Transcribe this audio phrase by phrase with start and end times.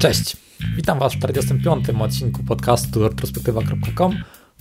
[0.00, 0.36] Cześć,
[0.76, 1.88] witam Was w 45.
[2.00, 4.12] odcinku podcastu retrospektywa.com,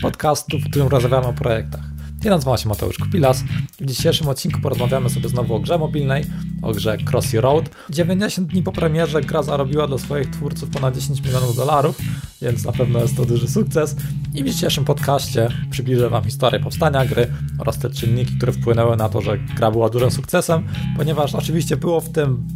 [0.01, 1.81] podcastu, w którym rozmawiamy o projektach.
[2.23, 3.43] Ja nazywam się Mateusz Kupilas.
[3.79, 6.25] W dzisiejszym odcinku porozmawiamy sobie znowu o grze mobilnej,
[6.61, 7.69] o grze Crossy Road.
[7.89, 11.97] 90 dni po premierze gra zarobiła dla swoich twórców ponad 10 milionów dolarów,
[12.41, 13.95] więc na pewno jest to duży sukces.
[14.33, 17.27] I w dzisiejszym podcaście przybliżę Wam historię powstania gry
[17.59, 20.63] oraz te czynniki, które wpłynęły na to, że gra była dużym sukcesem,
[20.97, 22.47] ponieważ oczywiście było w tym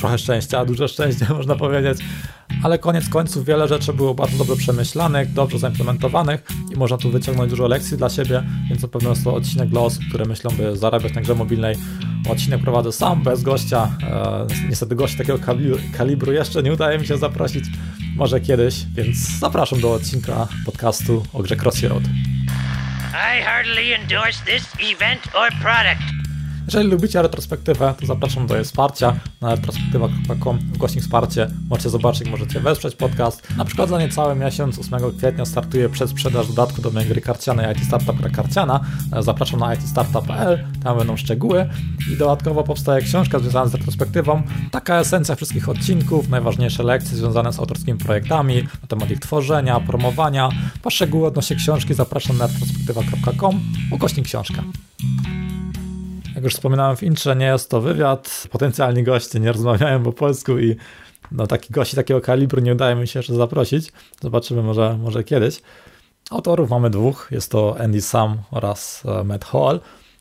[0.00, 1.98] trochę szczęścia, duże szczęście można powiedzieć,
[2.62, 7.50] ale koniec końców wiele rzeczy było bardzo dobrze przemyślanych, dobrze zaimplementowanych i można tu wyciągnąć
[7.50, 10.76] dużo lekcji dla siebie, więc na pewno jest to odcinek dla osób, które myślą, by
[10.76, 11.76] zarabiać na grze mobilnej.
[12.28, 13.88] Odcinek prowadzę sam, bez gościa.
[14.02, 15.38] E, niestety gości takiego
[15.96, 17.64] kalibru jeszcze nie udaje mi się zaprosić,
[18.16, 22.02] może kiedyś, więc zapraszam do odcinka podcastu o grze Crossy Road.
[23.12, 26.19] I heartily endorse this event or product.
[26.66, 31.50] Jeżeli lubicie retrospektywę, to zapraszam do jej wsparcia na retrospektywa.com gościng wsparcie.
[31.70, 33.56] Możecie zobaczyć, możecie wesprzeć podcast.
[33.56, 37.84] Na przykład za niecały miesiąc, 8 kwietnia, startuje przedsprzedaż dodatku do mojej gry karcianej IT
[37.84, 38.80] Startup Karciana.
[39.20, 41.68] Zapraszam na itstartup.pl, tam będą szczegóły.
[42.12, 44.42] I dodatkowo powstaje książka związana z retrospektywą.
[44.70, 50.48] Taka esencja wszystkich odcinków, najważniejsze lekcje związane z autorskimi projektami, na temat ich tworzenia, promowania.
[50.82, 54.62] Po szczegóły odnośnie książki zapraszam na retrospektywa.com, ukośnik książka.
[56.40, 58.46] Jak już wspominałem w intrze, nie jest to wywiad.
[58.50, 60.76] Potencjalni goście nie rozmawiają po polsku i
[61.32, 63.92] no, taki gości takiego kalibru nie udaje mi się jeszcze zaprosić.
[64.22, 65.62] Zobaczymy może, może kiedyś.
[66.30, 67.28] Autorów mamy dwóch.
[67.30, 69.80] Jest to Andy Sam oraz e, Matt Hall.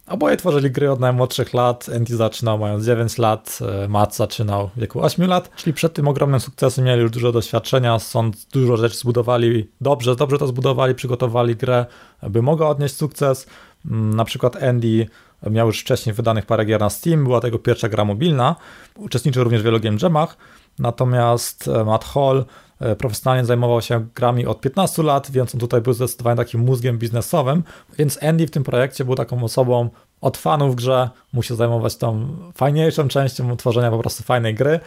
[0.10, 1.90] Oboje tworzyli gry od najmłodszych lat.
[1.96, 5.56] Andy zaczynał mając 9 lat, e, Matt zaczynał w wieku 8 lat.
[5.56, 10.38] Czyli przed tym ogromnym sukcesem mieli już dużo doświadczenia, stąd dużo rzeczy zbudowali dobrze, dobrze
[10.38, 11.86] to zbudowali, przygotowali grę,
[12.30, 13.48] by mogła odnieść sukces.
[13.86, 15.08] Mm, na przykład Andy
[15.52, 18.56] Miał już wcześniej wydanych parę gier na Steam, była tego pierwsza gra mobilna.
[18.96, 20.38] Uczestniczył również w wielu game jamach,
[20.80, 22.46] natomiast e, Matt Hall
[22.80, 26.98] e, profesjonalnie zajmował się grami od 15 lat, więc on tutaj był zdecydowanie takim mózgiem
[26.98, 27.64] biznesowym,
[27.98, 29.90] więc Andy w tym projekcie był taką osobą
[30.22, 34.80] od fanów grze, musiał zajmować tą fajniejszą częścią tworzenia po prostu fajnej gry,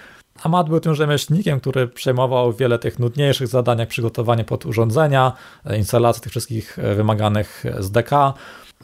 [0.43, 5.33] a Matt był tym rzemieślnikiem, który przejmował wiele tych nudniejszych zadań, jak przygotowanie pod urządzenia,
[5.67, 8.11] e, instalację tych wszystkich wymaganych SDK,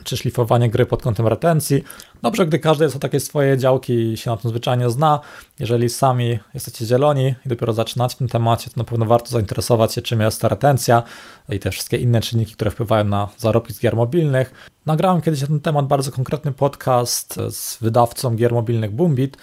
[0.05, 1.85] czy szlifowanie gry pod kątem retencji.
[2.23, 5.21] Dobrze, gdy każdy jest o takie swoje działki i się na tym zwyczajnie zna.
[5.59, 9.95] Jeżeli sami jesteście zieloni i dopiero zaczynacie w tym temacie, to na pewno warto zainteresować
[9.95, 11.03] się, czym jest ta retencja
[11.49, 14.69] i te wszystkie inne czynniki, które wpływają na zarobki z gier mobilnych.
[14.87, 19.37] Nagrałem kiedyś na ten temat bardzo konkretny podcast z wydawcą gier mobilnych Boombit,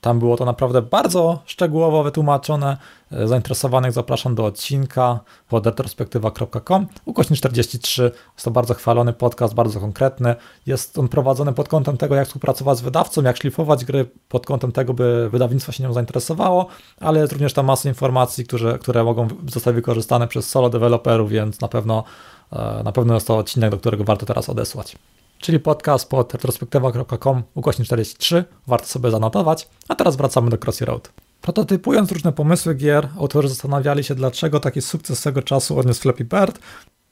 [0.00, 2.76] tam było to naprawdę bardzo szczegółowo wytłumaczone.
[3.12, 6.86] E, zainteresowanych zapraszam do odcinka pod retrospektywa.com.
[7.04, 10.34] Ukośnik 43 jest to bardzo chwalony podcast, bardzo konkretny.
[10.66, 14.72] Jest on prowadzony pod kątem tego, jak współpracować z wydawcą, jak szlifować gry, pod kątem
[14.72, 16.66] tego, by wydawnictwo się nią zainteresowało,
[17.00, 21.60] ale jest również tam masa informacji, które, które mogą zostać wykorzystane przez solo deweloperów, więc
[21.60, 22.04] na pewno,
[22.52, 24.96] e, na pewno jest to odcinek, do którego warto teraz odesłać
[25.40, 28.44] czyli podcast pod retrospektywa.com ukośnik 43.
[28.66, 29.68] Warto sobie zanotować.
[29.88, 31.12] A teraz wracamy do Crossy Road.
[31.40, 36.58] Prototypując różne pomysły gier, autorzy zastanawiali się, dlaczego taki sukces swego czasu odniósł Flappy Bird.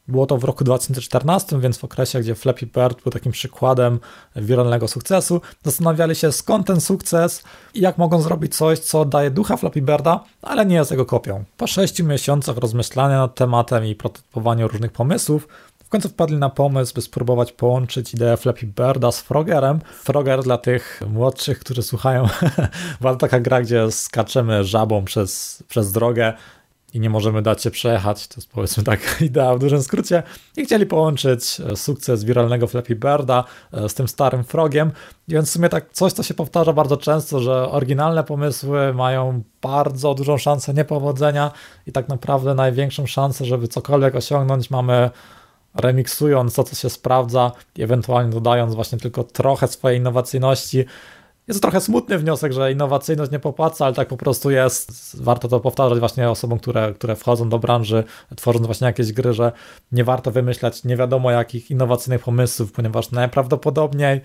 [0.09, 4.01] Było to w roku 2014, więc w okresie, gdzie Flappy Bird był takim przykładem
[4.37, 7.43] wiralnego sukcesu, zastanawiali się skąd ten sukces
[7.75, 11.45] i jak mogą zrobić coś, co daje ducha Flappy Birda, ale nie jest jego kopią.
[11.57, 15.49] Po sześciu miesiącach rozmyślania nad tematem i prototypowania różnych pomysłów,
[15.89, 19.81] w końcu wpadli na pomysł, by spróbować połączyć ideę Flappy Birda z Frogerem.
[20.05, 22.29] Frogger dla tych młodszych, którzy słuchają,
[23.01, 26.33] była taka gra, gdzie skaczemy żabą przez, przez drogę
[26.95, 28.29] i nie możemy dać się przejechać.
[28.29, 30.23] To jest powiedzmy tak idea w dużym skrócie.
[30.57, 34.93] I chcieli połączyć e, sukces wiralnego Flappy Birda e, z tym starym frogiem.
[35.29, 40.15] Więc w sumie tak coś, co się powtarza bardzo często, że oryginalne pomysły mają bardzo
[40.15, 41.51] dużą szansę niepowodzenia
[41.87, 45.11] i tak naprawdę największą szansę, żeby cokolwiek osiągnąć mamy
[45.81, 50.85] remiksując to, co się sprawdza i ewentualnie dodając właśnie tylko trochę swojej innowacyjności.
[51.49, 55.17] Jest to trochę smutny wniosek, że innowacyjność nie popłaca, ale tak po prostu jest.
[55.23, 58.05] Warto to powtarzać właśnie osobom, które, które wchodzą do branży,
[58.37, 59.53] tworząc właśnie jakieś gry, że
[59.93, 64.21] nie warto wymyślać nie wiadomo jakich innowacyjnych pomysłów, ponieważ najprawdopodobniej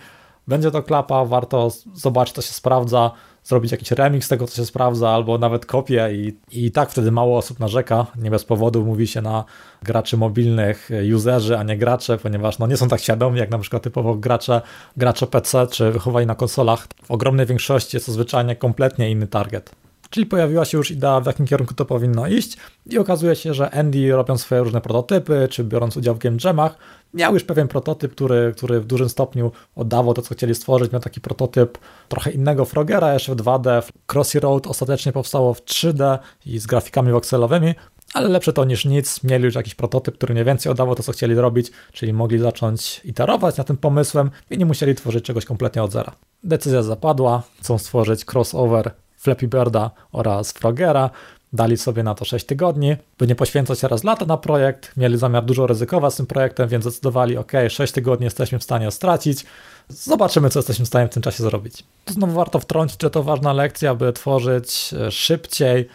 [0.47, 3.11] będzie to klapa, warto zobaczyć, co się sprawdza,
[3.43, 7.37] zrobić jakiś remix tego, co się sprawdza, albo nawet kopię i, i tak wtedy mało
[7.37, 8.07] osób narzeka.
[8.15, 9.45] Nie bez powodu mówi się na
[9.83, 13.83] graczy mobilnych userzy, a nie gracze, ponieważ no, nie są tak świadomi jak na przykład
[13.83, 14.61] typowo gracze,
[14.97, 16.87] gracze PC czy wychowani na konsolach.
[17.03, 19.82] W ogromnej większości jest to zwyczajnie kompletnie inny target.
[20.13, 23.71] Czyli pojawiła się już idea, w jakim kierunku to powinno iść i okazuje się, że
[23.71, 26.77] Andy robiąc swoje różne prototypy, czy biorąc udział w game jamach,
[27.13, 30.91] miał już pewien prototyp, który, który w dużym stopniu oddawał to, co chcieli stworzyć.
[30.91, 31.77] Miał taki prototyp
[32.09, 33.91] trochę innego Frogera, jeszcze w 2D.
[34.13, 37.75] Crossy Road ostatecznie powstało w 3D i z grafikami voxelowymi,
[38.13, 39.23] ale lepsze to niż nic.
[39.23, 43.01] Mieli już jakiś prototyp, który mniej więcej oddawał to, co chcieli robić, czyli mogli zacząć
[43.03, 46.11] iterować nad tym pomysłem i nie musieli tworzyć czegoś kompletnie od zera.
[46.43, 48.91] Decyzja zapadła, chcą stworzyć crossover
[49.23, 51.09] Flappy Birda oraz Frogera.
[51.53, 54.97] Dali sobie na to 6 tygodni, by nie poświęcać teraz lata na projekt.
[54.97, 58.91] Mieli zamiar dużo ryzykować z tym projektem, więc zdecydowali: OK, 6 tygodni jesteśmy w stanie
[58.91, 59.45] stracić.
[59.89, 61.83] Zobaczymy, co jesteśmy w stanie w tym czasie zrobić.
[62.05, 65.89] To znowu warto wtrącić, że to ważna lekcja, by tworzyć e, szybciej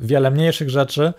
[0.00, 1.12] wiele mniejszych rzeczy,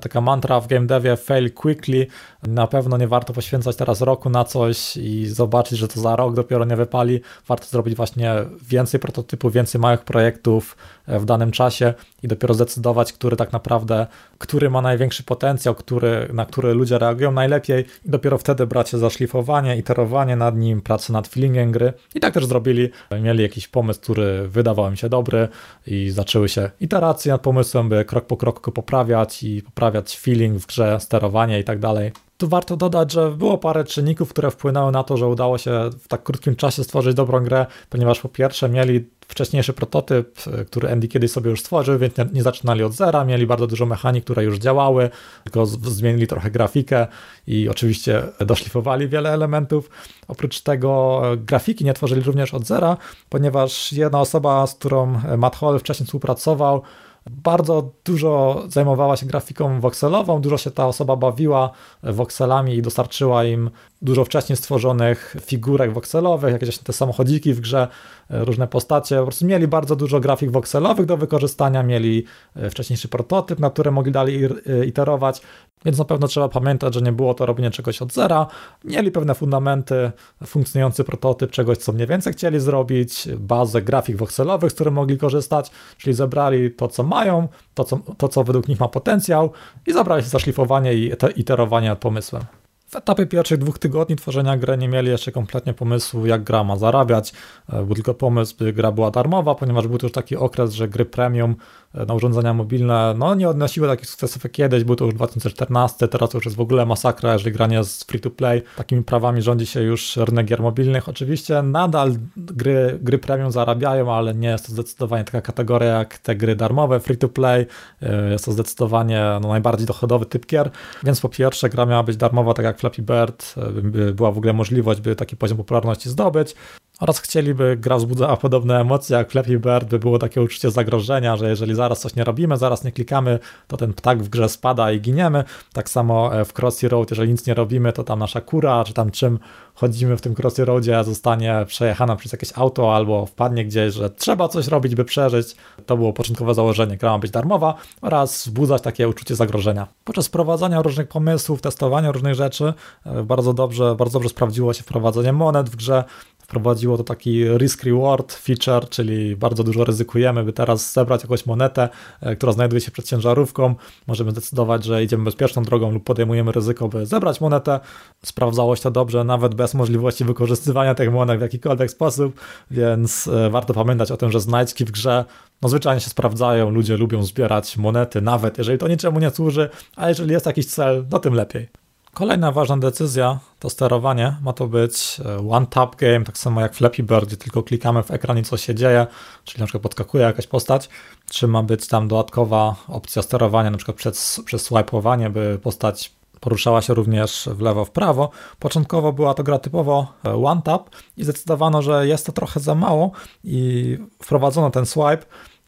[0.00, 2.06] taka mantra w game devie fail quickly.
[2.42, 6.34] Na pewno nie warto poświęcać teraz roku na coś i zobaczyć, że to za rok
[6.34, 7.20] dopiero nie wypali.
[7.48, 10.76] Warto zrobić właśnie więcej prototypów, więcej małych projektów
[11.06, 14.06] e, w danym czasie i dopiero zdecydować, który tak naprawdę,
[14.38, 18.98] który ma największy potencjał, który, na który ludzie reagują najlepiej i dopiero wtedy brać się
[18.98, 21.92] za szlifowanie, iterowanie nad nim, pracę nad feelingiem gry.
[22.14, 22.90] I tak też zrobili.
[23.22, 25.48] Mieli jakiś pomysł, który wydawał im się dobry
[25.86, 30.66] i zaczęły się iteracje nad pomysłem, by krok po kroku poprawiać i poprawiać feeling w
[30.66, 32.12] grze, sterowanie i tak dalej.
[32.38, 36.08] Tu warto dodać, że było parę czynników, które wpłynęły na to, że udało się w
[36.08, 41.30] tak krótkim czasie stworzyć dobrą grę, ponieważ po pierwsze mieli wcześniejszy prototyp, który Andy kiedyś
[41.30, 45.10] sobie już stworzył, więc nie, zaczynali od zera, mieli bardzo dużo mechanik, które już działały,
[45.44, 47.06] tylko zmienili trochę grafikę
[47.46, 49.90] i oczywiście doszlifowali wiele elementów.
[50.28, 52.96] Oprócz tego e, grafiki nie tworzyli również od zera,
[53.28, 56.82] ponieważ jedna osoba, z którą Matt Hall wcześniej współpracował,
[57.30, 61.70] bardzo dużo zajmowała się grafiką wokselową, dużo się ta osoba bawiła
[62.02, 63.70] wokselami i dostarczyła im
[64.02, 67.88] dużo wcześniej stworzonych figurek wokselowych, jakieś te samochodziki w grze,
[68.30, 69.16] e, różne postacie.
[69.16, 72.24] Po prostu mieli bardzo dużo grafik wokselowych do wykorzystania, mieli
[72.56, 75.40] e, wcześniejszy prototyp, na który mogli dalej e, iterować,
[75.84, 78.46] więc na pewno trzeba pamiętać, że nie było to robienie czegoś od zera.
[78.84, 80.10] Mieli pewne fundamenty,
[80.46, 85.70] funkcjonujący prototyp czegoś, co mniej więcej chcieli zrobić, bazę grafik wokselowych, z których mogli korzystać,
[85.98, 89.52] czyli zebrali to, co mają, to, co, to, co według nich ma potencjał
[89.86, 92.57] i zabrali się za szlifowanie i iterowanie pomysłem.
[92.88, 96.76] W etapie pierwszych dwóch tygodni tworzenia gry nie mieli jeszcze kompletnie pomysłu, jak gra ma
[96.76, 97.32] zarabiać.
[97.72, 100.88] E, był tylko pomysł, by gra była darmowa, ponieważ był to już taki okres, że
[100.88, 101.56] gry premium
[101.94, 106.34] na urządzenia mobilne, no nie odnosiły takich sukcesów jak kiedyś, był to już 2014, teraz
[106.34, 108.62] już jest w ogóle masakra, jeżeli granie jest free to play.
[108.76, 111.08] Takimi prawami rządzi się już rynek gier mobilnych.
[111.08, 116.36] Oczywiście nadal gry, gry premium zarabiają, ale nie jest to zdecydowanie taka kategoria jak te
[116.36, 117.66] gry darmowe, free to play.
[118.02, 120.70] E, jest to zdecydowanie no, najbardziej dochodowy typ gier,
[121.02, 124.38] więc po pierwsze gra miała być darmowa, tak jak Flappy Bird, e, by była w
[124.38, 126.54] ogóle możliwość, by taki poziom popularności zdobyć
[127.00, 131.48] oraz chcieliby, gra wzbudzała podobne emocje jak Flappy Bird, by było takie uczucie zagrożenia, że
[131.48, 135.00] jeżeli zaraz coś nie robimy, zaraz nie klikamy, to ten ptak w grze spada i
[135.00, 135.44] giniemy.
[135.72, 138.92] Tak samo e, w Crossy Road, jeżeli nic nie robimy, to tam nasza kura, czy
[138.92, 139.38] tam czym
[139.74, 144.48] chodzimy w tym Crossy Roadzie, zostanie przejechana przez jakieś auto albo wpadnie gdzieś, że trzeba
[144.48, 145.56] coś robić, by przeżyć.
[145.86, 149.86] To było początkowe założenie, gra ma być darmowa oraz wzbudzać takie uczucie zagrożenia.
[150.04, 152.72] Podczas wprowadzania różnych pomysłów, testowania różnych rzeczy,
[153.06, 156.04] e, bardzo dobrze, bardzo dobrze sprawdziło się wprowadzenie monet w grze,
[156.48, 161.88] wprowadziło to taki risk-reward feature, czyli bardzo dużo ryzykujemy, by teraz zebrać jakąś monetę,
[162.20, 163.74] e, która znajduje się przed ciężarówką.
[164.06, 167.80] Możemy zdecydować, że idziemy bezpieczną drogą lub podejmujemy ryzyko, by zebrać monetę.
[168.24, 172.40] Sprawdzało się to dobrze, nawet bez możliwości wykorzystywania tych monet w jakikolwiek sposób,
[172.70, 175.24] więc e, warto pamiętać o tym, że znajdźki w grze
[175.62, 180.08] no zwyczajnie się sprawdzają, ludzie lubią zbierać monety, nawet jeżeli to niczemu nie służy, a
[180.08, 181.87] jeżeli jest jakiś cel, no tym lepiej.
[182.18, 184.36] Kolejna ważna decyzja to sterowanie.
[184.42, 188.10] Ma to być e, one-tap game, tak samo jak Flappy Bird, gdzie tylko klikamy w
[188.10, 189.06] ekran i coś się dzieje,
[189.44, 190.88] czyli na przykład podskakuje jakaś postać,
[191.30, 196.82] czy ma być tam dodatkowa opcja sterowania, na przykład przez, przez swipe'owanie, by postać poruszała
[196.82, 198.30] się również w lewo, w prawo.
[198.58, 203.10] Początkowo była to gra typowo e, one-tap i zdecydowano, że jest to trochę za mało
[203.44, 205.22] i wprowadzono ten swipe,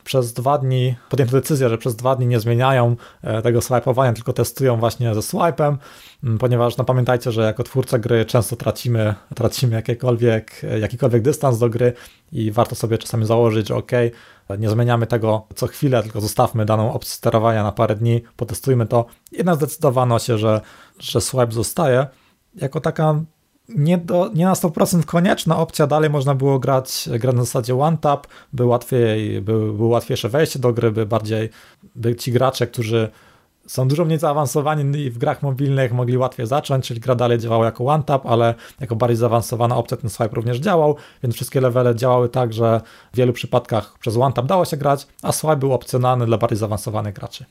[0.04, 4.32] przez dwa dni podjęto decyzję, że przez dwa dni nie zmieniają e, tego swipe'owania, tylko
[4.32, 5.76] testują właśnie ze swipe'em,
[6.38, 11.68] ponieważ no pamiętajcie, że jako twórca gry często tracimy, tracimy jakikolwiek, e, jakikolwiek dystans do
[11.68, 11.92] gry
[12.32, 13.92] i warto sobie czasami założyć, że ok,
[14.58, 19.06] nie zmieniamy tego co chwilę, tylko zostawmy daną opcję sterowania na parę dni, potestujmy to.
[19.32, 20.60] Jednak zdecydowano się, że,
[20.98, 22.06] że swipe zostaje
[22.54, 23.20] jako taka
[23.76, 28.26] nie, do, nie na 100% konieczna opcja, dalej można było grać, grać na zasadzie one-tap,
[28.52, 31.50] by łatwiej, by, by łatwiejsze wejście do gry, by bardziej
[31.94, 33.10] by ci gracze, którzy
[33.66, 37.64] są dużo mniej zaawansowani i w grach mobilnych mogli łatwiej zacząć, czyli gra dalej działała
[37.64, 42.28] jako one-tap, ale jako bardziej zaawansowana opcja ten swipe również działał, więc wszystkie levele działały
[42.28, 42.80] tak, że
[43.12, 47.14] w wielu przypadkach przez one-tap dało się grać, a swipe był opcjonalny dla bardziej zaawansowanych
[47.14, 47.44] graczy.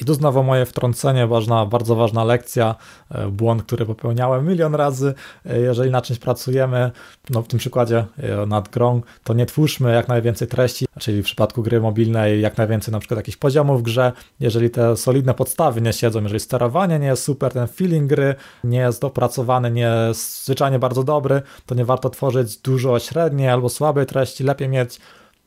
[0.00, 2.74] I tu znowu moje wtrącenie, ważna, bardzo ważna lekcja,
[3.10, 5.14] e, błąd, który popełniałem milion razy.
[5.46, 6.90] E, jeżeli na czymś pracujemy,
[7.30, 11.24] no w tym przykładzie e, nad grą, to nie twórzmy jak najwięcej treści, czyli w
[11.24, 14.12] przypadku gry mobilnej jak najwięcej na przykład jakichś poziomów w grze.
[14.40, 18.34] Jeżeli te solidne podstawy nie siedzą, jeżeli sterowanie nie jest super, ten feeling gry
[18.64, 23.68] nie jest dopracowany, nie jest zwyczajnie bardzo dobry, to nie warto tworzyć dużo średniej albo
[23.68, 24.44] słabej treści.
[24.44, 25.00] Lepiej mieć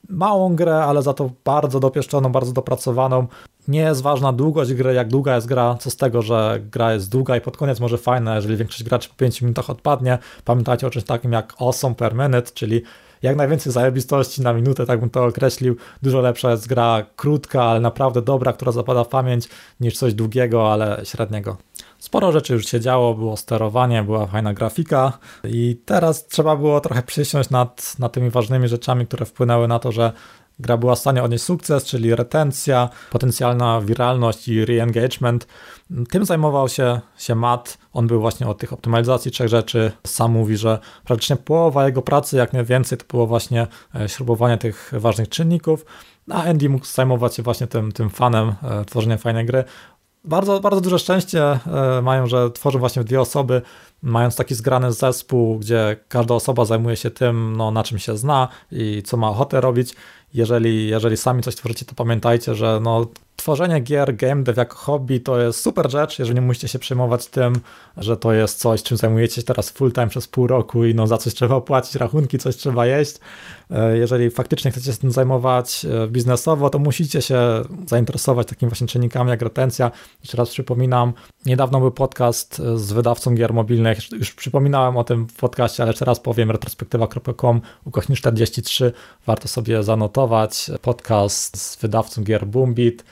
[0.10, 3.28] małą grę, ale za to bardzo dopieszczoną, bardzo dopracowaną.
[3.68, 7.10] Nie jest ważna długość gry, jak długa jest gra, co z tego, że gra jest
[7.10, 10.18] długa i pod koniec może fajna, jeżeli większość graczy po 5 minutach odpadnie.
[10.46, 12.82] Pamiętajcie o czymś takim jak awesome per minute, czyli
[13.22, 15.76] jak najwięcej zajebistości na minutę, tak bym to określił.
[16.02, 20.74] Dużo lepsza jest gra krótka, ale naprawdę dobra, która zapada w pamięć, niż coś długiego,
[20.74, 21.58] ale średniego.
[22.00, 27.04] Sporo rzeczy już się działo, było sterowanie, była fajna grafika i teraz trzeba było trochę
[27.04, 30.12] przysiąść nad, nad tymi ważnymi rzeczami, które wpłynęły na to, że
[30.60, 35.48] gra była w stanie odnieść sukces, czyli retencja, potencjalna wiralność i re-engagement.
[36.10, 37.78] Tym zajmował się, się Matt.
[37.94, 39.92] On był właśnie od tych optymalizacji trzech rzeczy.
[40.08, 44.58] Sam mówi, że praktycznie połowa jego pracy, jak nie więcej, to było właśnie e, śrubowanie
[44.58, 45.86] tych ważnych czynników.
[46.32, 49.64] A Andy mógł zajmować się właśnie tym, tym fanem e, tworzenia fajnej gry
[50.24, 53.62] bardzo, bardzo duże szczęście e, mają, że tworzą właśnie dwie osoby,
[54.02, 58.48] mając taki zgrany zespół, gdzie każda osoba zajmuje się tym, no, na czym się zna
[58.72, 59.96] i co ma ochotę robić.
[60.34, 63.08] Jeżeli, jeżeli sami coś tworzycie, to pamiętajcie, że no,
[63.40, 67.28] tworzenie gier, game dev jako hobby to jest super rzecz, jeżeli nie musicie się przejmować
[67.28, 67.54] tym,
[67.98, 71.08] że to jest coś, czym zajmujecie się teraz full time przez pół roku i no
[71.08, 73.16] za coś trzeba płacić rachunki, coś trzeba jeść.
[73.72, 77.40] E, jeżeli faktycznie chcecie się tym zajmować e, biznesowo, to musicie się
[77.88, 79.92] zainteresować takimi właśnie czynnikami jak retencja.
[80.22, 81.14] Jeszcze raz przypominam,
[81.46, 85.90] niedawno był podcast e, z wydawcą gier mobilnych, już przypominałem o tym w podcaście, ale
[85.92, 88.94] jeszcze raz powiem, retrospektywa.com ukośnik 43,
[89.26, 93.04] warto sobie zanotować podcast z wydawcą gier Boombit,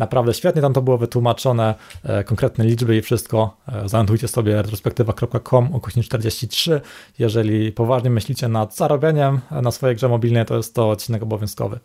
[0.00, 3.56] Naprawdę świetnie tam to było wytłumaczone, e, konkretne liczby i wszystko.
[3.68, 6.80] E, zanotujcie sobie retrospektywa.com ukośnik 43.
[7.18, 11.78] Jeżeli poważnie myślicie nad zarobieniem na swojej grze mobilnej, to jest to odcinek obowiązkowy.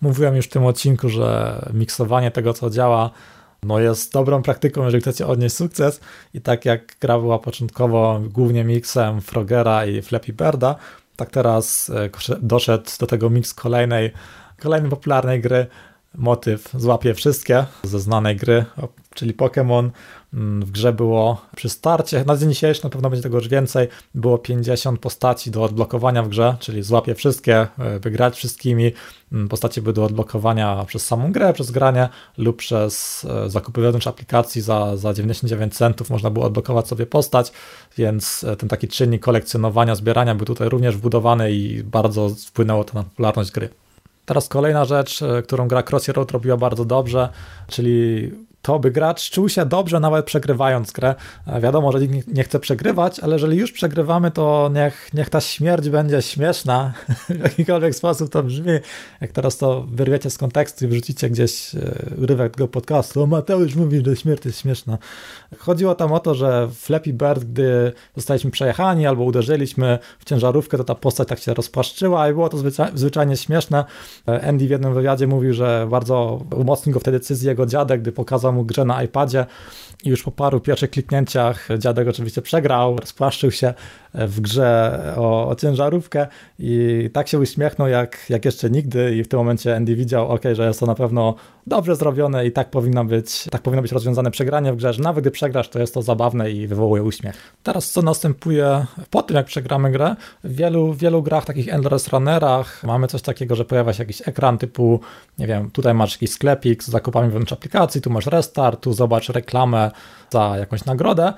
[0.00, 3.10] Mówiłem już w tym odcinku, że miksowanie tego, co działa,
[3.62, 6.00] no jest dobrą praktyką, jeżeli chcecie odnieść sukces.
[6.34, 10.76] I tak jak gra była początkowo głównie miksem Frogera i Flappy Birda,
[11.16, 12.10] tak teraz e,
[12.42, 14.10] doszedł do tego miks kolejnej,
[14.58, 15.66] kolejnej popularnej gry
[16.14, 18.64] motyw złapie wszystkie ze znanej gry,
[19.14, 19.90] czyli Pokémon.
[20.34, 23.88] Mm, w grze było przy starcie, na dzień dzisiejszy na pewno będzie tego już więcej,
[24.14, 28.92] było 50 postaci do odblokowania w grze, czyli złapie wszystkie, e, wygrać wszystkimi.
[29.32, 34.06] Mm, postacie były do odblokowania przez samą grę, przez granie lub przez e, zakupy wewnątrz
[34.06, 37.52] aplikacji za, za 99 centów można było odblokować sobie postać,
[37.98, 42.94] więc e, ten taki czynnik kolekcjonowania, zbierania był tutaj również wbudowany i bardzo wpłynęło to
[42.94, 43.68] na popularność gry.
[44.30, 47.28] Teraz kolejna rzecz, e, którą gra Crossy Road robiła bardzo dobrze,
[47.68, 48.30] czyli
[48.62, 51.14] to by gracz czuł się dobrze nawet przegrywając grę.
[51.46, 55.40] E, wiadomo, że nikt nie chce przegrywać, ale jeżeli już przegrywamy, to niech, niech ta
[55.40, 56.92] śmierć będzie śmieszna,
[57.28, 58.72] w jakikolwiek sposób to brzmi.
[59.20, 61.78] Jak teraz to wyrwiecie z kontekstu i wrzucicie gdzieś e,
[62.22, 64.98] urywek tego podcastu, Mateusz mówi, że śmierć jest śmieszna.
[65.58, 70.78] Chodziło tam o to, że w Flappy Bird, gdy zostaliśmy przejechani albo uderzyliśmy w ciężarówkę,
[70.78, 73.84] to ta postać tak się rozpłaszczyła i było to zwyczaj, zwyczajnie śmieszne.
[74.28, 78.00] E, Andy w jednym wywiadzie mówił, że bardzo umocnił go w tej decyzji jego dziadek,
[78.00, 79.46] gdy pokazał mu grę na iPadzie.
[80.04, 83.74] I już po paru pierwszych kliknięciach dziadek oczywiście przegrał, rozpłaszczył się
[84.14, 86.26] w grze o, o ciężarówkę.
[86.58, 89.16] I tak się uśmiechnął jak, jak jeszcze nigdy.
[89.16, 91.34] I w tym momencie Andy widział, ok, że jest to na pewno
[91.70, 95.24] dobrze zrobione i tak powinno być, tak powinno być rozwiązane przegranie w grze, że nawet
[95.24, 97.54] gdy przegrasz, to jest to zabawne i wywołuje uśmiech.
[97.62, 100.16] Teraz co następuje po tym, jak przegramy grę?
[100.44, 104.58] W wielu, wielu grach, takich endless runnerach mamy coś takiego, że pojawia się jakiś ekran
[104.58, 105.00] typu,
[105.38, 109.28] nie wiem, tutaj masz jakiś sklepik z zakupami wewnątrz aplikacji, tu masz restart, tu zobacz
[109.28, 109.90] reklamę
[110.30, 111.32] za jakąś nagrodę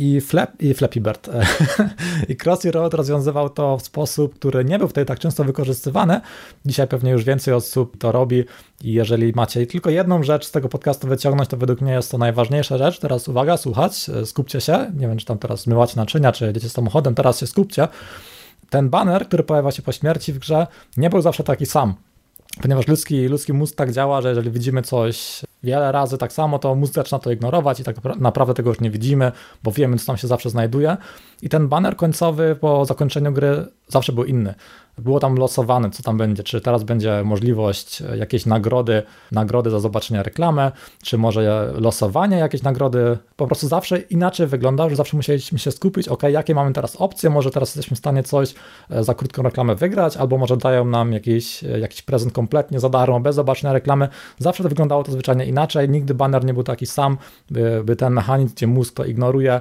[0.00, 1.30] i, Flap, i Flappy Bird.
[2.28, 6.20] I Crossy Road rozwiązywał to w sposób, który nie był wtedy tak często wykorzystywany.
[6.66, 8.44] Dzisiaj pewnie już więcej osób to robi
[8.84, 12.18] i jeżeli macie tylko jedną rzecz z tego podcastu wyciągnąć, to według mnie jest to
[12.18, 12.98] najważniejsza rzecz.
[12.98, 14.92] Teraz uwaga, słuchać, skupcie się.
[14.96, 17.88] Nie wiem, czy tam teraz zmywacie naczynia, czy jedziecie samochodem, teraz się skupcie.
[18.70, 20.66] Ten banner, który pojawia się po śmierci w grze,
[20.96, 21.94] nie był zawsze taki sam
[22.62, 26.74] ponieważ ludzki, ludzki mózg tak działa, że jeżeli widzimy coś wiele razy tak samo, to
[26.74, 30.16] mózg zaczyna to ignorować i tak naprawdę tego już nie widzimy, bo wiemy, co tam
[30.16, 30.96] się zawsze znajduje.
[31.42, 34.54] I ten banner końcowy po zakończeniu gry zawsze był inny
[35.00, 39.02] było tam losowane, co tam będzie, czy teraz będzie możliwość e, jakiejś nagrody,
[39.32, 44.96] nagrody za zobaczenie reklamy, czy może losowanie jakiejś nagrody, po prostu zawsze inaczej wygląda, że
[44.96, 48.54] zawsze musieliśmy się skupić, ok, jakie mamy teraz opcje, może teraz jesteśmy w stanie coś
[48.90, 52.88] e, za krótką reklamę wygrać, albo może dają nam jakiś, e, jakiś prezent kompletnie za
[52.88, 56.86] darmo, bez zobaczenia reklamy, zawsze to wyglądało to zwyczajnie inaczej, nigdy banner nie był taki
[56.86, 57.18] sam,
[57.50, 59.60] by, by ten mechanizm, gdzie mózg to ignoruje,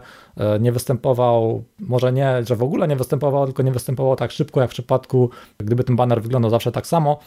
[0.59, 4.69] nie występował, może nie, że w ogóle nie występował, tylko nie występował tak szybko, jak
[4.69, 7.19] w przypadku gdyby ten banner wyglądał zawsze tak samo.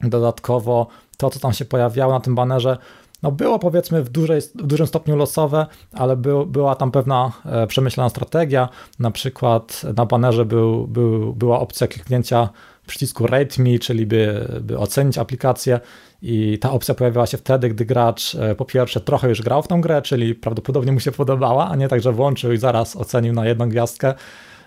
[0.00, 0.86] Dodatkowo
[1.16, 2.78] to, co tam się pojawiało na tym banerze,
[3.22, 7.66] no było powiedzmy w, dużej, w dużym stopniu losowe, ale był, była tam pewna e,
[7.66, 8.68] przemyślana strategia.
[8.98, 12.48] Na przykład na banerze był, był, była opcja kliknięcia
[12.86, 15.80] przycisku Rate Me, czyli by, by ocenić aplikację.
[16.22, 19.68] I ta opcja pojawiała się wtedy, gdy gracz e, po pierwsze trochę już grał w
[19.68, 23.32] tą grę, czyli prawdopodobnie mu się podobała, a nie tak, że włączył i zaraz ocenił
[23.32, 24.14] na jedną gwiazdkę,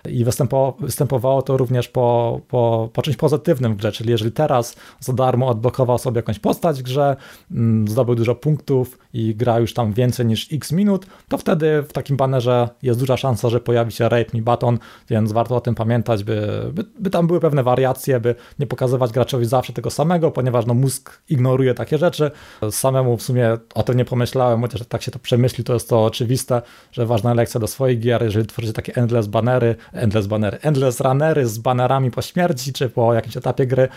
[0.10, 0.25] i
[0.79, 5.48] występowało, to również po, po, po czymś pozytywnym w grze, czyli jeżeli teraz za darmo
[5.48, 7.15] odblokował sobie jakąś postać w grze,
[7.51, 11.94] mm, zdobył dużo punktów i gra już tam więcej niż x minut, to wtedy w
[11.94, 14.79] takim banerze jest duża szansa, że pojawi się rate me button,
[15.10, 19.12] więc warto o tym pamiętać, by, by, by tam były pewne wariacje, by nie pokazywać
[19.12, 22.32] graczowi zawsze tego samego, ponieważ no, mózg ignoruje takie rzeczy.
[22.72, 26.06] Samemu w sumie o tym nie pomyślałem, chociaż tak się to przemyśli, to jest to
[26.06, 31.00] oczywiste, że ważna lekcja do swoich gier, jeżeli tworzycie takie endless banery, endless bannery, endless
[31.00, 33.88] runnery z banerami po śmierci, czy po jakimś etapie gry,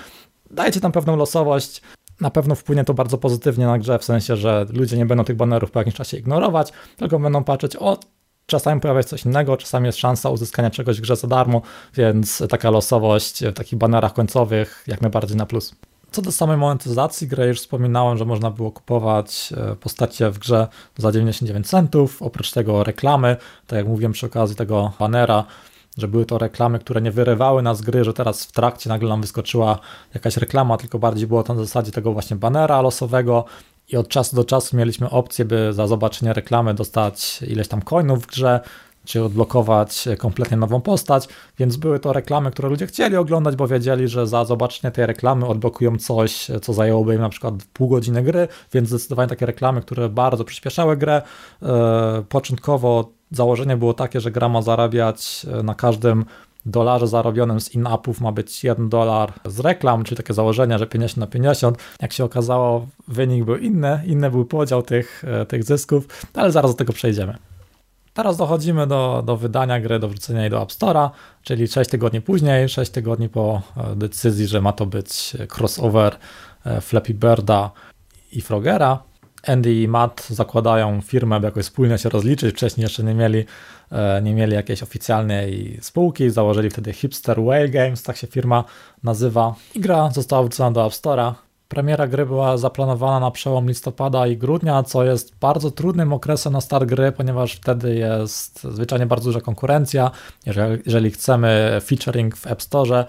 [0.50, 1.82] dajcie tam pewną losowość,
[2.20, 5.37] na pewno wpłynie to bardzo pozytywnie na grze, w sensie, że ludzie nie będą tych
[5.37, 7.99] banerów po jakimś czasie ignorować, tylko będą patrzeć, o,
[8.46, 11.62] czasami pojawia się coś innego, czasami jest szansa uzyskania czegoś w grze za darmo,
[11.94, 15.75] więc taka losowość w takich banerach końcowych jak najbardziej na plus.
[16.11, 20.68] Co do samej monetyzacji gry, już wspominałem, że można było kupować e, postacie w grze
[20.99, 25.44] za 99 centów, oprócz tego reklamy, tak jak mówiłem przy okazji tego banera,
[25.99, 29.08] że były to reklamy, które nie wyrywały nas z gry, że teraz w trakcie nagle
[29.08, 29.78] nam wyskoczyła
[30.14, 33.44] jakaś reklama, tylko bardziej było to na zasadzie tego właśnie banera losowego
[33.88, 38.22] i od czasu do czasu mieliśmy opcję, by za zobaczenie reklamy dostać ileś tam coinów
[38.22, 38.61] w grze,
[39.04, 44.08] czy odblokować kompletnie nową postać, więc były to reklamy, które ludzie chcieli oglądać, bo wiedzieli,
[44.08, 48.49] że za zobaczenie tej reklamy odblokują coś, co zajęłoby im na przykład pół godziny gry,
[48.72, 51.22] więc zdecydowanie takie reklamy, które bardzo przyspieszały grę.
[51.62, 56.24] E, początkowo założenie było takie, że gra ma zarabiać e, na każdym
[56.66, 61.16] dolarze zarobionym z in-upów ma być 1 dolar z reklam, czyli takie założenie, że 50
[61.16, 61.78] na 50.
[62.02, 66.70] Jak się okazało, wynik był inny, inny był podział tych, e, tych zysków, ale zaraz
[66.70, 67.36] do tego przejdziemy.
[68.14, 71.11] Teraz dochodzimy do, do wydania gry, do wrzucenia jej do App Store'a,
[71.42, 76.16] czyli 6 tygodni później, 6 tygodni po e, decyzji, że ma to być crossover
[76.80, 77.70] Flappy Birda
[78.33, 79.12] i Frogera.
[79.46, 82.55] Andy i Matt zakładają firmę, by jakoś wspólnie się rozliczyć.
[82.55, 83.44] Wcześniej jeszcze nie mieli,
[83.92, 86.31] e, nie mieli jakiejś oficjalnej spółki.
[86.31, 88.64] Założyli wtedy Hipster Whale Games, tak się firma
[89.02, 89.55] nazywa.
[89.74, 91.33] I gra została wrzucona do App Store'a.
[91.68, 96.61] Premiera gry była zaplanowana na przełom listopada i grudnia, co jest bardzo trudnym okresem na
[96.61, 100.11] start gry, ponieważ wtedy jest zwyczajnie bardzo duża konkurencja.
[100.87, 103.05] Jeżeli, chcemy featuring w App Store,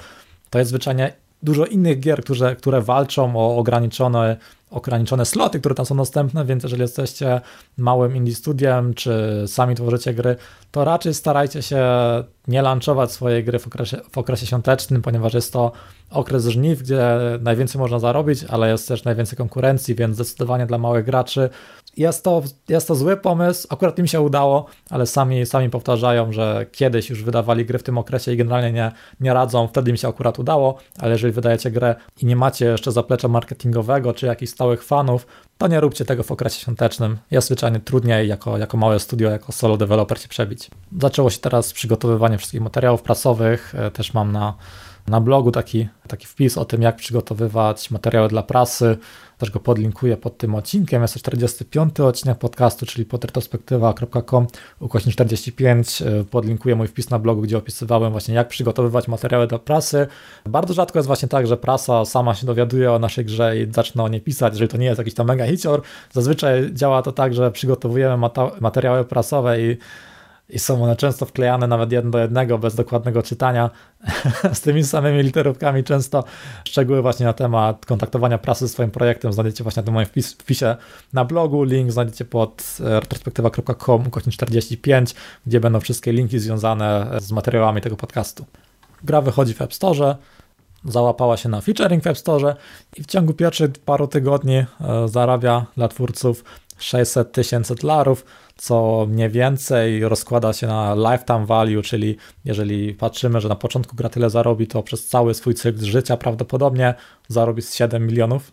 [0.50, 4.38] to jest zwyczajnie dużo innych gier, które, które walczą o ograniczone
[4.74, 7.42] ograniczone sloty, które tam są dostępne, więc jeżeli jesteście
[7.78, 10.36] małym indie studiem, czy sami tworzycie gry,
[10.72, 11.84] to raczej starajcie się
[12.48, 15.72] nie launchować swojej gry w okresie, w okresie świątecznym, ponieważ jest to
[16.14, 21.06] okres żniw, gdzie najwięcej można zarobić, ale jest też najwięcej konkurencji, więc zdecydowanie dla małych
[21.06, 21.50] graczy
[21.98, 26.66] jest to, jest to zły pomysł, akurat im się udało, ale sami, sami powtarzają, że
[26.72, 30.08] kiedyś już wydawali gry w tym okresie i generalnie nie, nie radzą, wtedy im się
[30.08, 34.84] akurat udało, ale jeżeli wydajecie grę i nie macie jeszcze zaplecza marketingowego czy jakichś stałych
[34.84, 37.18] fanów, to nie róbcie tego w okresie świątecznym.
[37.32, 40.72] Jest zwyczajnie trudniej jako, jako małe studio, jako solo developer się przebić.
[41.02, 44.54] Zaczęło się teraz przygotowywanie wszystkich materiałów prasowych, e, też mam na
[45.08, 48.98] na blogu taki, taki wpis o tym, jak przygotowywać materiały dla prasy.
[49.38, 51.02] Też go podlinkuję pod tym odcinkiem.
[51.02, 54.48] Jest to 45 odcinek podcastu, czyli pod retrospektywa.com
[54.80, 56.02] ukośnik 45.
[56.02, 60.08] E, podlinkuję mój wpis na blogu, gdzie opisywałem właśnie, jak przygotowywać materiały dla prasy.
[60.46, 64.04] Bardzo rzadko jest właśnie tak, że prasa sama się dowiaduje o naszej grze i zaczyna
[64.04, 65.82] o niej pisać, jeżeli to nie jest jakiś tam mega hicior.
[66.12, 69.78] Zazwyczaj działa to tak, że przygotowujemy materiały prasowe i
[70.54, 73.70] i są one często wklejane nawet jedno do jednego, bez dokładnego czytania,
[74.54, 76.24] z tymi samymi literówkami często.
[76.66, 80.34] Szczegóły właśnie na temat kontaktowania prasy z swoim projektem znajdziecie właśnie na tym moim wpis,
[80.34, 80.76] wpisie
[81.14, 85.16] na blogu, link znajdziecie pod e, retrospektywa.com, ukośnik 45,
[85.48, 88.46] gdzie będą wszystkie linki związane z materiałami tego podcastu.
[89.04, 90.16] Gra wychodzi w App Store,
[90.86, 92.56] załapała się na featuring w App Store
[92.98, 94.66] i w ciągu pierwszych paru tygodni e,
[95.06, 96.44] zarabia dla twórców
[96.84, 98.26] 600 tysięcy dolarów,
[98.58, 104.10] co mniej więcej rozkłada się na lifetime value, czyli jeżeli patrzymy, że na początku gra
[104.10, 106.94] tyle zarobi, to przez cały swój cykl życia prawdopodobnie
[107.28, 108.52] zarobi 7 milionów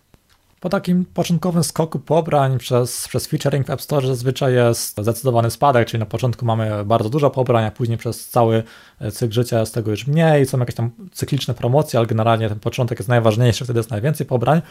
[0.61, 5.88] po takim początkowym skoku pobrań przez, przez featuring w App Store zazwyczaj jest zdecydowany spadek,
[5.88, 8.62] czyli na początku mamy bardzo dużo pobrań, a później przez cały
[9.12, 12.99] cykl życia jest tego już mniej, są jakieś tam cykliczne promocje, ale generalnie ten początek
[12.99, 14.62] jest najważniejszy, wtedy jest najwięcej pobrań.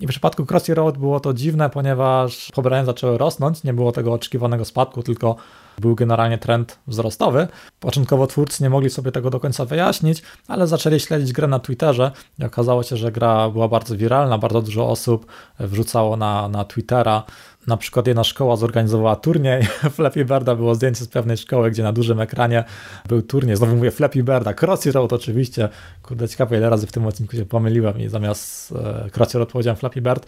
[0.00, 4.12] I w przypadku Crossy Road było to dziwne, ponieważ pobrania zaczęły rosnąć, nie było tego
[4.12, 5.36] oczekiwanego spadku, tylko
[5.80, 7.48] był generalnie trend wzrostowy.
[7.80, 12.10] Początkowo twórcy nie mogli sobie tego do końca wyjaśnić, ale zaczęli śledzić grę na Twitterze
[12.38, 15.26] i okazało się, że gra była bardzo wiralna, bardzo dużo osób
[15.58, 17.24] wrzucało na, na Twittera
[17.66, 19.62] na przykład jedna szkoła zorganizowała turniej.
[19.96, 22.64] Flappy Birda było zdjęcie z pewnej szkoły, gdzie na dużym ekranie
[23.08, 23.56] był turniej.
[23.56, 25.68] Znowu mówię Flappy Birda, Crossy Road oczywiście.
[26.02, 29.76] Kurde, ciekawe ile razy w tym odcinku się pomyliłem i zamiast e, Crossy Road powiedziałem
[29.76, 30.26] Flappy Bird.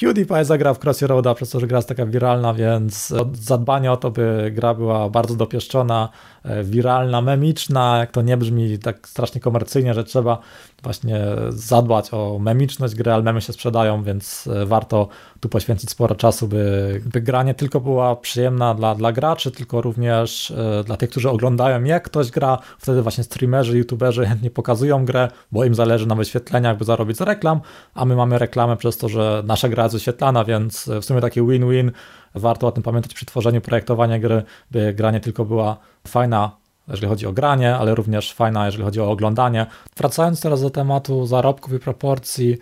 [0.00, 3.96] PewDiePie zagrał w Crossy Roada, przez to, że gra jest taka wiralna, więc zadbanie o
[3.96, 6.08] to, by gra była bardzo dopieszczona,
[6.44, 10.38] e, wiralna, memiczna, jak to nie brzmi tak strasznie komercyjnie, że trzeba
[10.82, 15.08] właśnie zadbać o memiczność gry, ale memy się sprzedają, więc e, warto
[15.40, 20.84] tu poświęcić sporo czasu, by, by tylko była przyjemna dla, dla graczy, tylko również e,
[20.84, 22.58] dla tych, którzy oglądają, jak ktoś gra.
[22.78, 27.20] Wtedy właśnie streamerzy, youtuberzy chętnie pokazują grę, bo im zależy na wyświetleniach, by zarobić z
[27.20, 27.60] reklam,
[27.94, 31.40] a my mamy reklamę przez to, że nasza gra jest wyświetlana, więc w sumie taki
[31.46, 31.92] win-win.
[32.34, 36.50] Warto o tym pamiętać przy tworzeniu projektowania gry, by gra nie tylko była fajna
[36.88, 39.66] jeżeli chodzi o granie, ale również fajna, jeżeli chodzi o oglądanie.
[39.96, 42.58] Wracając teraz do tematu zarobków i proporcji,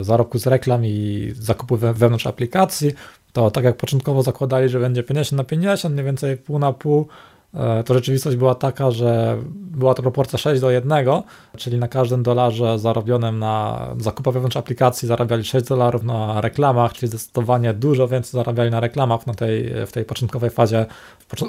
[0.00, 2.92] zarobku z reklam i zakupu wewnątrz aplikacji,
[3.32, 7.08] to tak jak początkowo zakładali, że będzie 50 na 50, mniej więcej pół na pół,
[7.54, 11.22] e, to rzeczywistość była taka, że była to proporcja 6 do 1,
[11.56, 17.08] czyli na każdym dolarze zarobionym na zakupu wewnątrz aplikacji zarabiali 6 dolarów na reklamach, czyli
[17.08, 20.86] zdecydowanie dużo więcej zarabiali na reklamach na tej, w tej początkowej fazie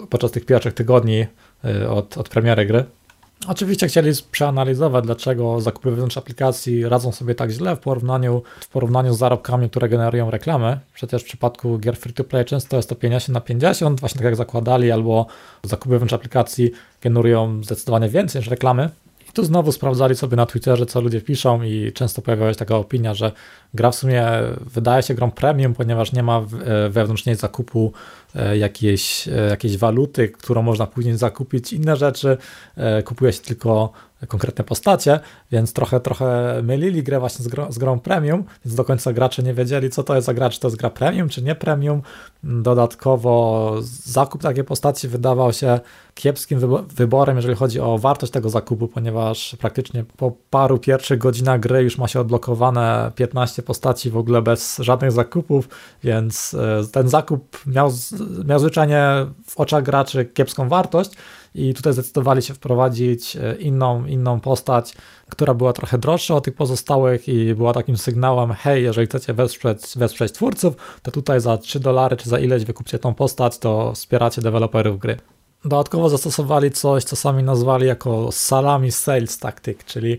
[0.09, 1.25] podczas tych pierwszych tygodni
[1.65, 2.85] e, od, od premiery gry.
[3.47, 9.13] Oczywiście chcieli przeanalizować, dlaczego zakupy wewnątrz aplikacji radzą sobie tak źle w porównaniu, w porównaniu
[9.13, 10.79] z zarobkami, które generują reklamy.
[10.93, 14.91] Przecież w przypadku gier free-to-play często jest to 50 na 50, właśnie tak jak zakładali,
[14.91, 15.25] albo
[15.63, 16.71] zakupy wewnątrz aplikacji
[17.01, 18.89] generują zdecydowanie więcej niż reklamy.
[19.29, 22.75] I tu znowu sprawdzali sobie na Twitterze, co ludzie piszą i często pojawiała się taka
[22.75, 23.31] opinia, że
[23.73, 24.27] gra w sumie
[24.73, 27.93] wydaje się grą premium, ponieważ nie ma e, wewnątrz niej zakupu
[28.35, 31.73] e, jakiejś, e, jakiejś waluty, którą można później zakupić.
[31.73, 32.37] Inne rzeczy
[33.05, 33.91] kupuje się tylko
[34.27, 35.19] konkretne postacie,
[35.51, 39.43] więc trochę, trochę mylili grę właśnie z, grą, z grą premium, więc do końca gracze
[39.43, 42.01] nie wiedzieli, co to jest za gra, czy to jest gra premium, czy nie premium.
[42.43, 45.79] Dodatkowo zakup takiej postaci wydawał się
[46.13, 46.59] kiepskim
[46.95, 51.97] wyborem, jeżeli chodzi o wartość tego zakupu, ponieważ praktycznie po paru pierwszych godzinach gry już
[51.97, 55.69] ma się odblokowane 15 postaci w ogóle bez żadnych zakupów,
[56.03, 57.91] więc e, ten zakup miał,
[58.45, 61.11] miał zwyczajnie w oczach graczy kiepską wartość
[61.55, 64.95] i tutaj zdecydowali się wprowadzić e, inną, inną postać,
[65.29, 69.81] która była trochę droższa od tych pozostałych i była takim sygnałem, hej, jeżeli chcecie wesprzeć,
[69.95, 74.41] wesprzeć twórców, to tutaj za 3 dolary czy za ileś wykupcie tą postać, to wspieracie
[74.41, 75.17] deweloperów gry.
[75.65, 80.17] Dodatkowo zastosowali coś, co sami nazwali jako salami sales tactic, czyli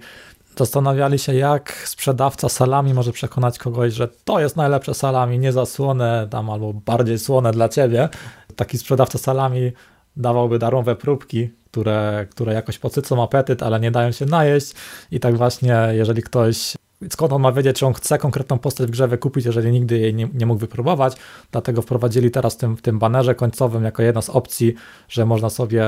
[0.61, 5.67] zastanawiali się, jak sprzedawca salami może przekonać kogoś, że to jest najlepsze salami, nie za
[5.67, 8.09] słone tam albo bardziej słone dla ciebie.
[8.57, 9.73] Taki sprzedawca salami
[10.17, 14.75] dawałby darmowe próbki, które, które jakoś podsycą apetyt, ale nie dają się najeść.
[15.11, 16.77] I tak właśnie, jeżeli ktoś
[17.11, 20.15] skąd on ma wiedzieć, czy on chce konkretną postać w grze wykupić, jeżeli nigdy jej
[20.15, 21.17] nie, nie mógł wypróbować.
[21.53, 24.75] Dlatego wprowadzili teraz w tym, w tym banerze końcowym jako jedna z opcji,
[25.09, 25.85] że można sobie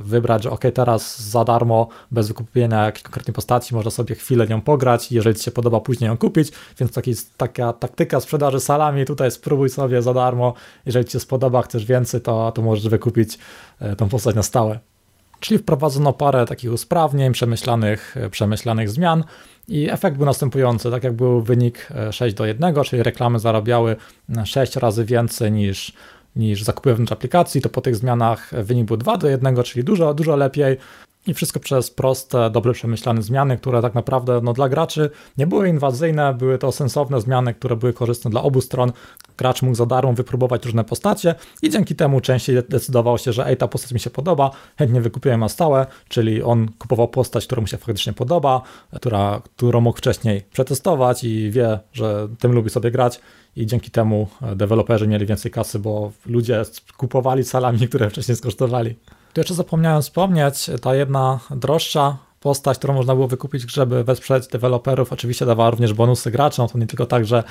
[0.00, 4.60] wybrać, że ok, teraz za darmo, bez wykupienia jakiejś konkretnej postaci, można sobie chwilę nią
[4.60, 6.52] pograć i jeżeli Ci się podoba, później ją kupić.
[6.78, 10.54] Więc taki, taka taktyka sprzedaży salami, tutaj spróbuj sobie za darmo.
[10.86, 13.38] Jeżeli Ci się spodoba, chcesz więcej, to, to możesz wykupić
[13.80, 14.95] e, tą postać na stałe.
[15.40, 19.24] Czyli wprowadzono parę takich usprawnień, przemyślanych, przemyślanych zmian
[19.68, 23.96] i efekt był następujący, tak jak był wynik 6 e, do 1, czyli reklamy zarabiały
[24.44, 25.92] 6 razy więcej niż,
[26.36, 30.14] niż zakupy wewnątrz aplikacji, to po tych zmianach wynik był 2 do 1, czyli dużo,
[30.14, 30.76] dużo lepiej.
[31.26, 35.68] I wszystko przez proste, dobrze przemyślane zmiany, które tak naprawdę no, dla graczy nie były
[35.68, 38.92] inwazyjne, były to sensowne zmiany, które były korzystne dla obu stron.
[39.38, 43.56] Gracz mógł za darmo wypróbować różne postacie i dzięki temu częściej decydował się, że ej,
[43.56, 47.66] ta postać mi się podoba, chętnie wykupiłem na stałe, czyli on kupował postać, która mu
[47.66, 48.62] się faktycznie podoba,
[48.94, 53.20] która, którą mógł wcześniej przetestować i wie, że tym lubi sobie grać
[53.56, 56.62] i dzięki temu deweloperzy mieli więcej kasy, bo ludzie
[56.96, 58.94] kupowali salami, które wcześniej skosztowali.
[59.36, 65.12] Tu jeszcze zapomniałem wspomnieć, ta jedna droższa postać, którą można było wykupić, żeby wesprzeć deweloperów.
[65.12, 67.44] Oczywiście dawała również bonusy graczom, to nie tylko tak, że,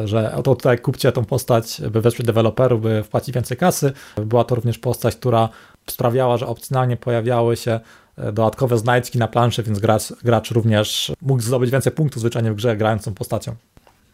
[0.00, 3.92] że oto tutaj kupcie tą postać, by wesprzeć deweloperów, by wpłacić więcej kasy.
[4.16, 5.48] Była to również postać, która
[5.86, 7.80] sprawiała, że opcjonalnie pojawiały się
[8.16, 12.54] e, dodatkowe znajdźki na planszy, więc gracz, gracz również mógł zdobyć więcej punktów zwyczajnie w
[12.54, 13.54] grze, grając tą postacią.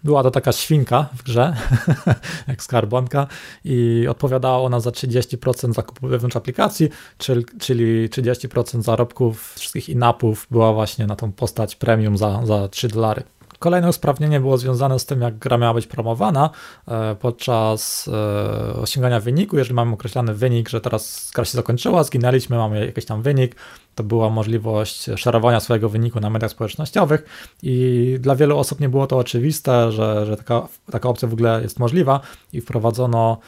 [0.07, 1.57] Była to taka świnka w grze,
[2.49, 3.27] jak skarbonka,
[3.64, 6.88] i odpowiadała ona za 30% zakupu wewnątrz aplikacji,
[7.19, 12.88] czyli, czyli 30% zarobków wszystkich in-appów była właśnie na tą postać premium za, za 3
[12.88, 13.23] dolary.
[13.59, 16.51] Kolejne usprawnienie było związane z tym, jak gra miała być promowana
[16.88, 19.59] e, podczas e, osiągania wyniku.
[19.59, 23.57] Jeżeli mamy określony wynik, że teraz gra się zakończyła, zginęliśmy, mamy jakiś tam wynik,
[23.95, 27.25] to była możliwość szerowania swojego wyniku na mediach społecznościowych
[27.62, 31.62] i dla wielu osób nie było to oczywiste, że, że taka, taka opcja w ogóle
[31.62, 32.21] jest możliwa
[32.53, 33.38] i wprowadzono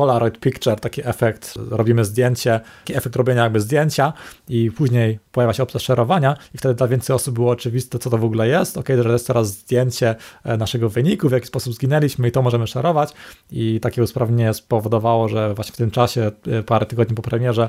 [0.00, 4.12] Polaroid Picture, taki efekt, robimy zdjęcie, taki efekt robienia jakby zdjęcia
[4.48, 8.18] i później pojawia się opcja szerowania i wtedy dla więcej osób było oczywiste, co to
[8.18, 8.78] w ogóle jest.
[8.78, 12.66] Ok, że jest teraz zdjęcie e, naszego wyniku, w jaki sposób zginęliśmy i to możemy
[12.66, 13.12] szerować
[13.50, 17.68] i takie usprawnienie spowodowało, że właśnie w tym czasie, e, parę tygodni po premierze,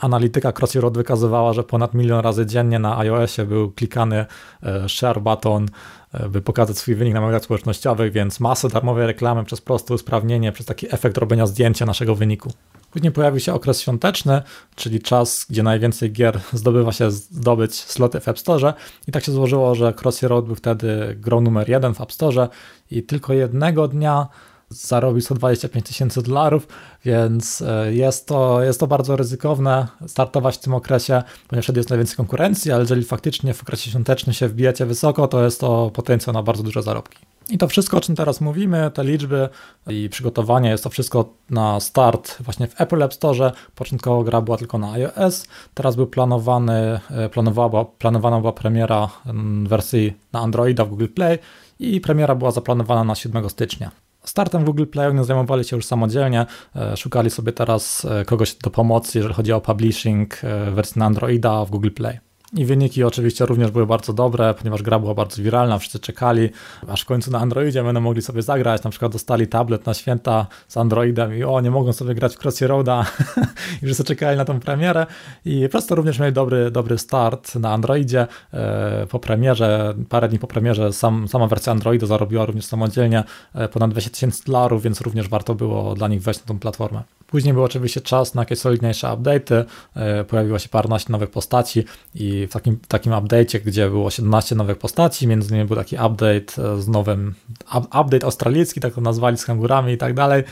[0.00, 4.26] Analityka Crossy Road wykazywała, że ponad milion razy dziennie na iOSie był klikany
[4.62, 5.66] e, share button,
[6.12, 10.52] e, by pokazać swój wynik na mediach społecznościowych, więc masę darmowej reklamy przez proste usprawnienie,
[10.52, 12.52] przez taki efekt robienia zdjęcia naszego wyniku.
[12.90, 14.42] Później pojawił się okres świąteczny,
[14.74, 18.74] czyli czas, gdzie najwięcej gier zdobywa się zdobyć sloty w App Store
[19.08, 22.48] i tak się złożyło, że Crossy Road był wtedy grą numer jeden w App Store
[22.90, 24.26] i tylko jednego dnia
[24.70, 26.68] zarobił 125 tysięcy dolarów,
[27.04, 31.90] więc e, jest to, jest to bardzo ryzykowne startować w tym okresie, ponieważ wtedy jest
[31.90, 36.34] najwięcej konkurencji, ale jeżeli faktycznie w okresie świątecznym się wbijecie wysoko, to jest to potencjał
[36.34, 37.18] na bardzo duże zarobki.
[37.50, 39.48] I to wszystko, o czym teraz mówimy, te liczby
[39.86, 43.52] i przygotowanie, jest to wszystko na start właśnie w Apple App Store.
[43.74, 49.66] Początkowo gra była tylko na iOS, teraz był planowany, e, planowała, planowana była premiera mm,
[49.66, 51.38] wersji na Androida w Google Play
[51.78, 53.90] i premiera była zaplanowana na 7 stycznia.
[54.28, 58.70] Startem Google Play nie zajmowali się już samodzielnie, e, szukali sobie teraz e, kogoś do
[58.70, 62.27] pomocy, jeżeli chodzi o publishing e, wersji na Androida w Google Play.
[62.52, 66.50] I wyniki oczywiście również były bardzo dobre, ponieważ gra była bardzo wiralna, wszyscy czekali,
[66.88, 68.82] aż w końcu na Androidzie będą mogli sobie zagrać.
[68.82, 72.38] Na przykład dostali tablet na święta z Androidem i o, nie mogą sobie grać w
[72.38, 73.06] Crossy Roada
[73.82, 75.06] i wszyscy czekali na tą premierę.
[75.44, 78.26] I po prostu również mieli dobry, dobry start na Androidzie.
[78.52, 83.68] E, po premierze, parę dni po premierze, sam, sama wersja Androida zarobiła również samodzielnie e,
[83.68, 87.17] ponad 20 tysięcy dolarów, więc również warto było dla nich wejść na tą platformę.
[87.30, 89.64] Później był oczywiście czas na jakieś solidniejsze update'y,
[89.96, 94.78] e, pojawiło się paręnaście nowych postaci i w takim, takim update'cie, gdzie było 17 nowych
[94.78, 97.34] postaci, między innymi był taki update e, z nowym,
[97.74, 100.44] update australijski, tak to nazwali, z kangurami i tak dalej.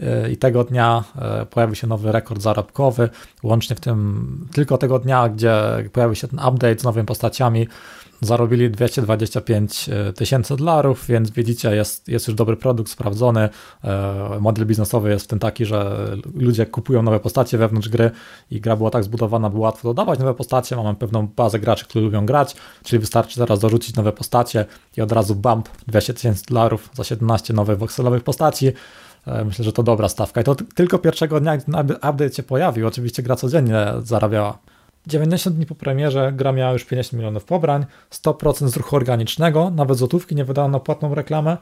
[0.00, 1.04] E, i tego dnia
[1.50, 3.08] pojawił się nowy rekord zarobkowy,
[3.42, 5.54] łącznie w tym tylko tego dnia, gdzie
[5.92, 7.68] pojawił się ten update z nowymi postaciami,
[8.20, 13.48] zarobili 225 e, tysięcy dolarów, więc widzicie, jest, jest już dobry produkt sprawdzony.
[13.84, 18.10] E, model biznesowy jest w tym taki, że ludzie kupują nowe postacie wewnątrz gry
[18.50, 20.76] i gra była tak zbudowana, by łatwo dodawać nowe postacie.
[20.76, 24.64] Mamy pewną bazę graczy, którzy lubią grać, czyli wystarczy teraz dorzucić nowe postacie
[24.96, 28.72] i od razu bump 200 tysięcy dolarów za 17 nowych voxelowych postaci.
[29.26, 30.40] E, myślę, że to dobra stawka.
[30.40, 32.86] I to tylko pierwszego dnia, gdy update się pojawił.
[32.86, 34.58] Oczywiście gra codziennie zarabiała
[35.06, 39.98] 90 dni po premierze gra miała już 50 milionów pobrań, 100% z ruchu organicznego, nawet
[39.98, 41.56] złotówki nie wydano na płatną reklamę.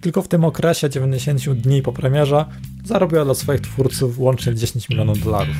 [0.00, 2.44] Tylko w tym okresie 90 dni po premierze
[2.84, 5.56] zarobiła dla swoich twórców łącznie 10 milionów dolarów.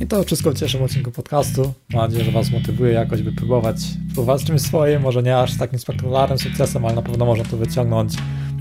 [0.00, 1.72] I to wszystko w dzisiejszym odcinku podcastu.
[1.90, 3.76] Mam nadzieję, że Was motywuje jakoś, by próbować,
[4.14, 8.14] próbować czymś swoim, może nie aż takim spektakularnym sukcesem, ale na pewno można to wyciągnąć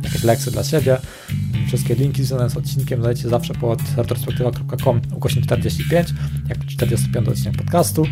[0.03, 0.97] jakieś lekcje dla siebie.
[1.67, 6.07] Wszystkie linki związane z odcinkiem znajdziecie zawsze pod retrospektywa.com ukośnik 45,
[6.49, 8.05] jak 45 odcinek podcastu.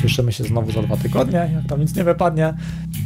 [0.00, 2.54] Słyszymy się znowu za dwa tygodnie, jak tam nic nie wypadnie.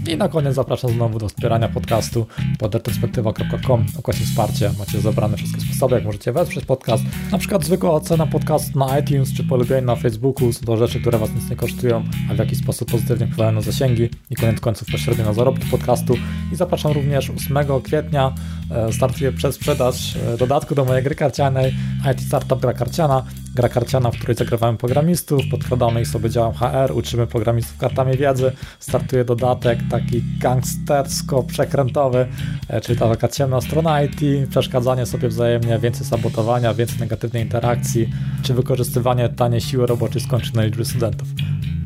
[0.09, 2.27] I na koniec zapraszam znowu do wspierania podcastu
[2.59, 4.71] pod retrospektywa.com ukośnik wsparcie.
[4.79, 7.03] Macie zebrane wszystkie sposoby, jak możecie wesprzeć podcast.
[7.33, 11.19] Na przykład zwykła ocena podcastu na iTunes czy polubienie na Facebooku są to rzeczy, które
[11.19, 14.89] Was nic nie kosztują, a w jakiś sposób pozytywnie wpływają na zasięgi i koniec końców
[14.93, 16.15] pośrednio na zarobki podcastu.
[16.53, 18.35] I zapraszam również 8 kwietnia
[18.71, 21.75] e, startuję przez sprzedaż e, dodatku do mojej gry karcianej
[22.13, 23.25] IT Startup Gra Karciana.
[23.55, 28.53] Gra karciana, w której zagrywamy programistów, podkradamy ich sobie działem HR, uczymy programistów kartami wiedzy.
[28.79, 32.27] Startuje dodatek taki gangstersko-przekrętowy,
[32.69, 34.21] e, czyli ta taka ciemna strona IT,
[34.51, 38.09] przeszkadzanie sobie wzajemnie, więcej sabotowania, więcej negatywnej interakcji,
[38.43, 41.29] czy wykorzystywanie taniej siły roboczej skończonej liczby studentów.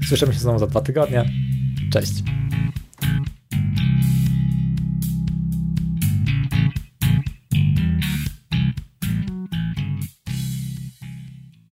[0.09, 1.25] Słyszymy się znowu za dwa tygodnie.
[1.93, 2.46] Cześć!